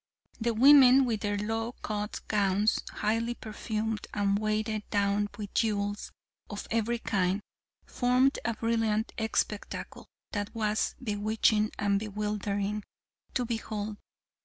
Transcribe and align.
The 0.39 0.55
women 0.55 1.05
with 1.05 1.19
their 1.21 1.37
low 1.37 1.73
cut 1.83 2.21
gowns, 2.27 2.79
highly 2.89 3.35
perfumed, 3.35 4.07
and 4.15 4.39
weighted 4.39 4.81
down 4.89 5.29
with 5.37 5.53
jewels 5.53 6.11
of 6.49 6.67
every 6.71 6.97
kind, 6.97 7.39
formed 7.85 8.39
a 8.43 8.55
brilliant 8.55 9.11
spectacle 9.35 10.07
that 10.31 10.55
was 10.55 10.95
bewitching 11.03 11.69
and 11.77 11.99
bewildering 11.99 12.83
to 13.35 13.45
behold. 13.45 13.97